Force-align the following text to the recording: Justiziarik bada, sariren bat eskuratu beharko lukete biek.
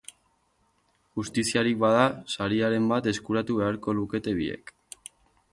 Justiziarik 1.19 1.77
bada, 1.83 2.07
sariren 2.37 2.89
bat 2.95 3.13
eskuratu 3.15 3.61
beharko 3.61 3.99
lukete 3.99 4.35
biek. 4.41 4.75